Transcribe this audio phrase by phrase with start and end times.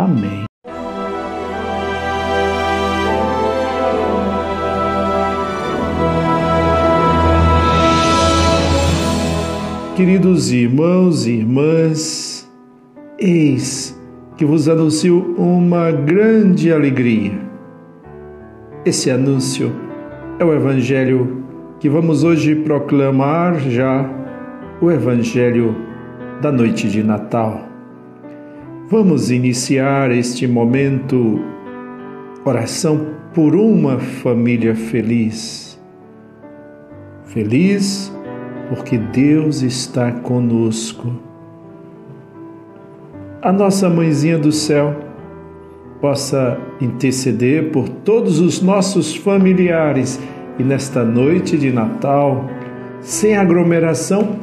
[0.00, 0.44] Amém.
[9.94, 12.50] Queridos irmãos e irmãs,
[13.18, 13.94] eis
[14.38, 17.38] que vos anuncio uma grande alegria.
[18.86, 19.70] Esse anúncio
[20.38, 21.44] é o Evangelho
[21.78, 24.08] que vamos hoje proclamar já
[24.80, 25.76] o Evangelho
[26.40, 27.69] da noite de Natal.
[28.90, 31.38] Vamos iniciar este momento,
[32.44, 35.80] oração por uma família feliz.
[37.22, 38.12] Feliz
[38.68, 41.08] porque Deus está conosco.
[43.40, 44.96] A nossa mãezinha do céu
[46.00, 50.18] possa interceder por todos os nossos familiares
[50.58, 52.44] e nesta noite de Natal,
[53.00, 54.36] sem aglomeração,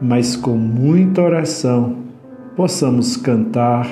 [0.00, 2.10] mas com muita oração,
[2.56, 3.86] possamos cantar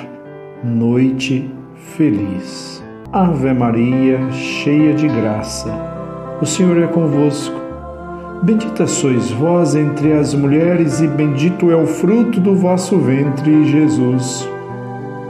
[0.63, 1.49] Noite
[1.95, 2.83] Feliz.
[3.11, 5.69] Ave Maria, cheia de graça,
[6.41, 7.59] o Senhor é convosco.
[8.43, 14.47] Bendita sois vós entre as mulheres, e bendito é o fruto do vosso ventre, Jesus.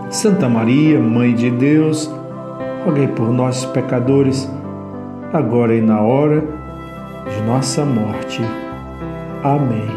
[0.10, 2.14] Santa Maria, Mãe de Deus,
[2.86, 4.50] roguei por nós, pecadores,
[5.34, 6.42] agora e na hora
[7.30, 8.42] de nossa morte.
[9.44, 9.88] Amém.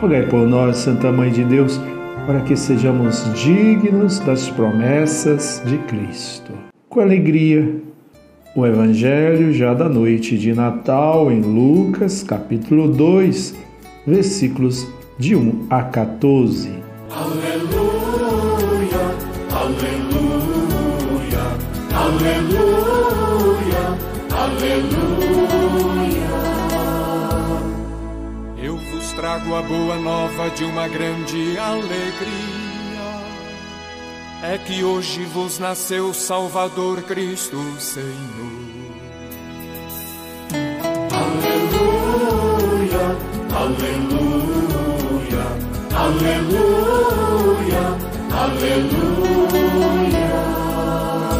[0.00, 1.80] Rogai por nós, Santa Mãe de Deus,
[2.26, 6.52] para que sejamos dignos das promessas de Cristo.
[6.88, 7.80] Com alegria,
[8.54, 13.54] o Evangelho já da noite de Natal em Lucas, capítulo 2,
[14.06, 14.88] versículos
[15.18, 16.70] de 1 a 14.
[17.10, 18.98] Aleluia,
[19.52, 20.60] aleluia,
[21.92, 22.89] aleluia,
[29.50, 32.20] trago a boa nova de uma grande alegria.
[34.42, 38.06] É que hoje vos nasceu Salvador Cristo Senhor.
[41.12, 41.58] Aleluia,
[43.54, 45.44] aleluia,
[45.96, 47.98] aleluia,
[48.30, 50.30] aleluia.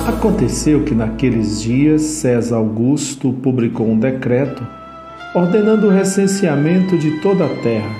[0.08, 4.79] Aconteceu que naqueles dias César Augusto publicou um decreto
[5.34, 7.90] ordenando o recenseamento de toda a terra.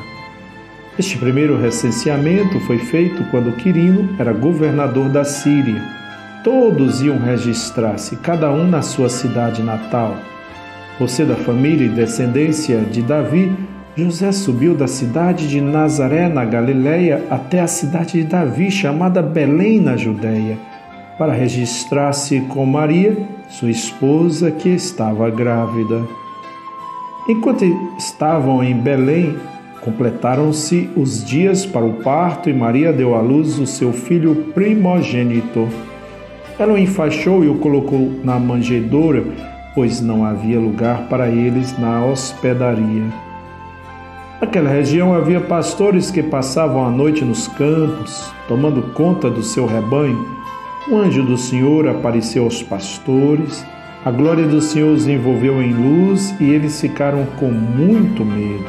[0.99, 5.81] Este primeiro recenseamento foi feito quando Quirino era governador da Síria.
[6.43, 10.17] Todos iam registrar-se, cada um na sua cidade natal.
[10.99, 13.53] Você da família e descendência de Davi,
[13.97, 19.81] José subiu da cidade de Nazaré, na Galiléia, até a cidade de Davi, chamada Belém,
[19.81, 20.59] na Judéia,
[21.17, 23.17] para registrar-se com Maria,
[23.49, 26.03] sua esposa, que estava grávida.
[27.31, 27.65] Enquanto
[27.97, 29.37] estavam em Belém,
[29.83, 35.69] completaram-se os dias para o parto e Maria deu à luz o seu filho primogênito.
[36.59, 39.23] Ela o enfaixou e o colocou na manjedoura,
[39.77, 43.05] pois não havia lugar para eles na hospedaria.
[44.41, 50.19] Naquela região havia pastores que passavam a noite nos campos, tomando conta do seu rebanho.
[50.91, 53.65] Um anjo do Senhor apareceu aos pastores
[54.03, 58.65] a glória do Senhor os envolveu em luz e eles ficaram com muito medo.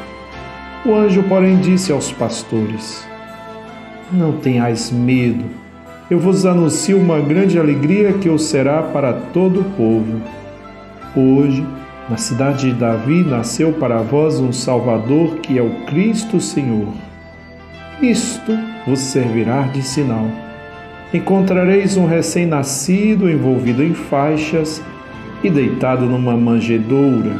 [0.86, 3.08] O anjo, porém, disse aos pastores:
[4.12, 5.46] Não tenhais medo.
[6.10, 10.22] Eu vos anuncio uma grande alegria que o será para todo o povo.
[11.16, 11.66] Hoje,
[12.10, 16.90] na cidade de Davi, nasceu para vós um Salvador que é o Cristo Senhor.
[18.02, 18.52] Isto
[18.86, 20.28] vos servirá de sinal.
[21.14, 24.82] Encontrareis um recém-nascido envolvido em faixas
[25.44, 27.36] e deitado numa manjedoura.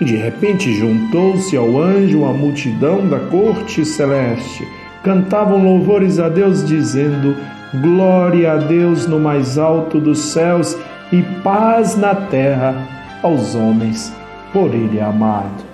[0.00, 4.66] De repente juntou-se ao anjo a multidão da corte celeste.
[5.02, 7.36] Cantavam louvores a Deus, dizendo:
[7.80, 10.76] Glória a Deus no mais alto dos céus
[11.12, 12.74] e paz na terra
[13.22, 14.12] aos homens
[14.52, 15.64] por Ele amado.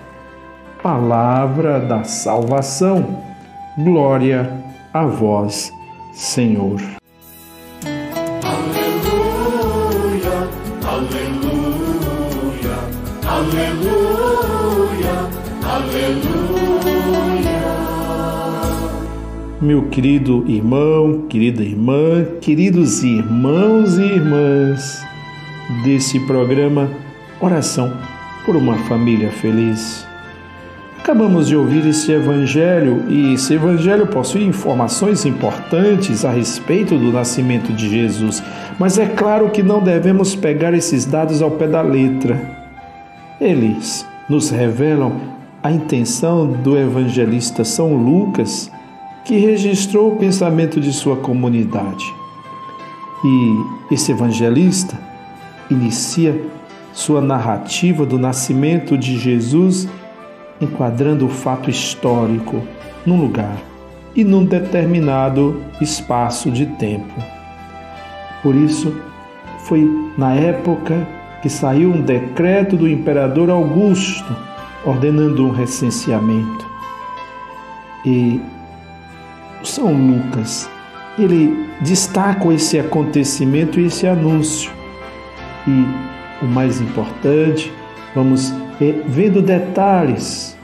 [0.83, 3.23] Palavra da salvação.
[3.77, 4.51] Glória
[4.93, 5.73] a vós,
[6.13, 7.00] Senhor.
[13.41, 15.15] Aleluia,
[15.65, 16.61] aleluia.
[19.63, 25.03] meu querido irmão, querida irmã, queridos irmãos e irmãs
[25.83, 26.91] desse programa
[27.41, 27.91] Oração
[28.45, 30.07] por uma Família Feliz.
[30.99, 37.73] Acabamos de ouvir esse evangelho e esse evangelho possui informações importantes a respeito do nascimento
[37.73, 38.43] de Jesus,
[38.79, 42.60] mas é claro que não devemos pegar esses dados ao pé da letra.
[43.41, 45.19] Eles nos revelam
[45.63, 48.71] a intenção do evangelista São Lucas
[49.25, 52.05] que registrou o pensamento de sua comunidade.
[53.25, 54.99] E esse evangelista
[55.71, 56.39] inicia
[56.93, 59.89] sua narrativa do nascimento de Jesus
[60.61, 62.63] enquadrando o fato histórico
[63.07, 63.57] num lugar
[64.15, 67.15] e num determinado espaço de tempo.
[68.43, 68.95] Por isso,
[69.61, 69.89] foi
[70.19, 71.07] na época
[71.43, 74.37] que saiu um decreto do imperador Augusto
[74.85, 76.67] ordenando um recenseamento.
[78.05, 78.41] E
[79.63, 80.71] são Lucas,
[81.19, 84.73] ele destaca esse acontecimento e esse anúncio.
[85.67, 85.87] E
[86.43, 87.73] o mais importante,
[88.15, 88.53] vamos
[89.07, 90.57] vendo detalhes.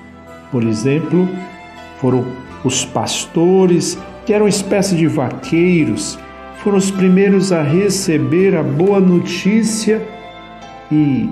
[0.50, 1.28] Por exemplo,
[2.00, 2.24] foram
[2.64, 6.18] os pastores, que eram uma espécie de vaqueiros,
[6.58, 10.15] foram os primeiros a receber a boa notícia
[10.90, 11.30] e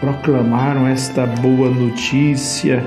[0.00, 2.82] proclamaram esta boa notícia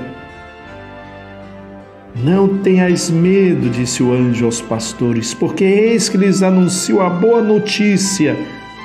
[2.22, 7.40] não tenhais medo, disse o anjo aos pastores, porque eis que lhes anuncio a boa
[7.40, 8.36] notícia,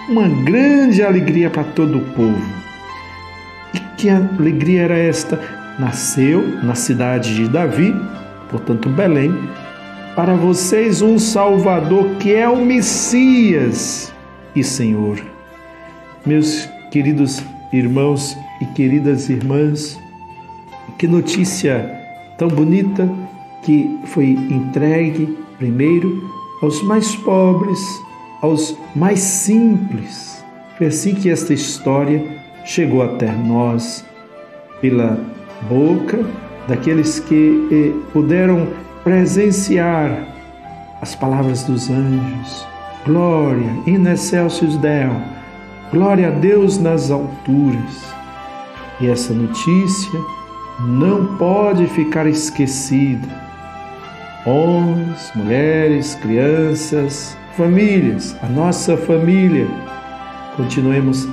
[0.08, 2.46] uma grande alegria para todo o povo.
[3.74, 5.40] E que alegria era esta?
[5.80, 7.96] Nasceu na cidade de Davi,
[8.52, 9.34] portanto Belém,
[10.16, 14.14] para vocês um Salvador que é o Messias
[14.56, 15.33] e Senhor.
[16.26, 20.00] Meus queridos irmãos e queridas irmãs,
[20.98, 22.00] que notícia
[22.38, 23.10] tão bonita
[23.64, 26.24] que foi entregue primeiro
[26.62, 27.80] aos mais pobres,
[28.42, 30.44] aos mais simples.
[30.78, 32.24] Foi assim que esta história
[32.64, 34.06] chegou até nós,
[34.80, 35.20] pela
[35.68, 36.20] boca
[36.68, 38.68] daqueles que eh, puderam
[39.04, 40.26] presenciar
[41.02, 42.66] as palavras dos anjos.
[43.06, 45.22] Glória in excelsis Deo,
[45.94, 48.12] glória a Deus nas alturas.
[49.00, 50.20] E essa notícia
[50.80, 53.28] não pode ficar esquecida.
[54.44, 59.68] Homens, mulheres, crianças, famílias, a nossa família,
[60.58, 61.28] continuemos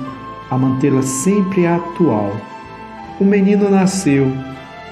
[0.51, 2.37] a mantê-la sempre atual.
[3.19, 4.31] O menino nasceu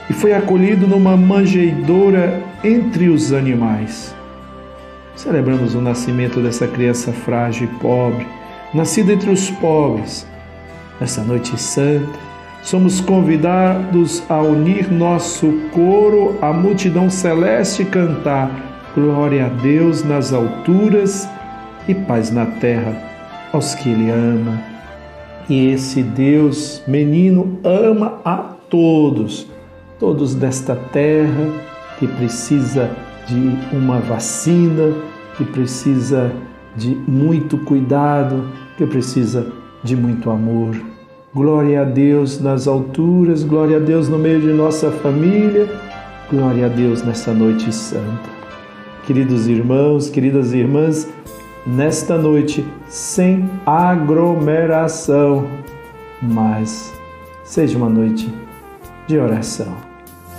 [0.09, 4.15] e foi acolhido numa manjedoura entre os animais.
[5.15, 8.38] Celebramos o nascimento dessa criança frágil e pobre,
[8.73, 10.27] nascida entre os pobres.
[10.99, 12.19] Nessa noite santa,
[12.61, 20.33] somos convidados a unir nosso coro à multidão celeste e cantar Glória a Deus nas
[20.33, 21.29] alturas
[21.87, 22.95] e paz na terra
[23.53, 24.59] aos que Ele ama.
[25.47, 28.37] E esse Deus menino ama a
[28.69, 29.47] todos,
[29.99, 31.53] todos desta terra
[31.99, 32.89] que precisa
[33.27, 34.93] de uma vacina,
[35.37, 36.31] que precisa
[36.75, 39.47] de muito cuidado, que precisa
[39.83, 40.75] de muito amor.
[41.33, 45.67] Glória a Deus nas alturas, glória a Deus no meio de nossa família,
[46.31, 48.29] glória a Deus nesta noite santa.
[49.05, 51.07] Queridos irmãos, queridas irmãs,
[51.65, 55.47] nesta noite sem aglomeração,
[56.21, 56.93] mas
[57.43, 58.33] seja uma noite
[59.07, 59.75] de oração.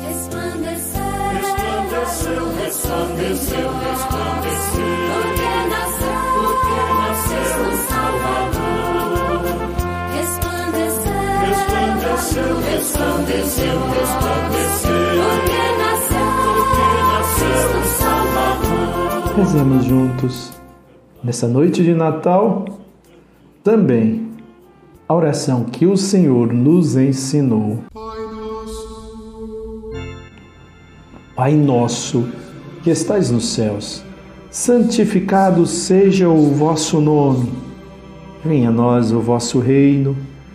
[0.01, 4.10] Resplandeceu, resplandeceu, resplandeceu, resplandeceu.
[13.31, 14.91] Resplandeceu, resplandeceu.
[15.31, 19.37] Porque nasceu, porque nasceu o Salvador.
[19.37, 20.53] Rezemos juntos
[21.23, 22.65] nessa noite de Natal
[23.63, 24.29] também
[25.09, 27.79] a oração que o Senhor nos ensinou.
[31.35, 32.29] Pai nosso,
[32.83, 34.03] que estais nos céus,
[34.51, 37.51] santificado seja o vosso nome.
[38.45, 40.17] Venha a nós o vosso reino.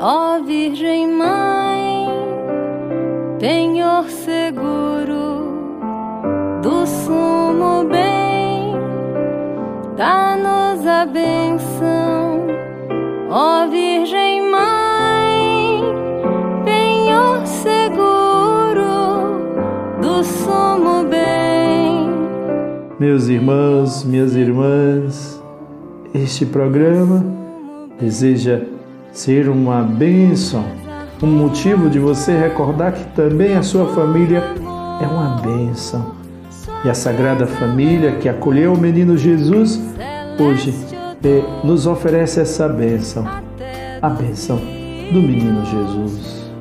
[0.00, 2.06] ó Virgem Mãe,
[3.40, 5.48] penhor seguro
[6.62, 8.74] do sumo bem,
[9.96, 12.46] dá-nos a benção,
[13.28, 15.82] ó Virgem Mãe,
[16.64, 18.86] penhor seguro
[20.00, 22.08] do sumo bem.
[23.00, 25.42] Meus irmãos, minhas irmãs,
[26.14, 27.24] este programa
[27.98, 28.77] deseja
[29.18, 30.64] ser uma bênção,
[31.20, 34.44] um motivo de você recordar que também a sua família
[35.02, 36.14] é uma bênção.
[36.84, 39.80] E a Sagrada Família que acolheu o menino Jesus
[40.38, 40.72] hoje
[41.24, 43.26] eh, nos oferece essa bênção,
[44.00, 46.52] a bênção do menino Jesus.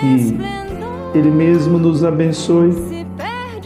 [0.00, 0.38] E
[1.18, 2.76] Ele mesmo nos abençoe.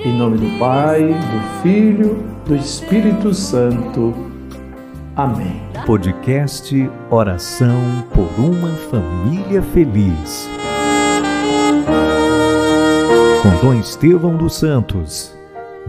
[0.03, 4.32] Em nome do Pai, do Filho, do Espírito Santo.
[5.15, 5.61] Amém.
[5.85, 10.49] Podcast Oração por uma Família Feliz.
[13.43, 15.37] Com Dom Estevão dos Santos,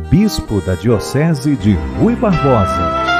[0.09, 3.12] Bispo da Diocese de Rui Barbosa.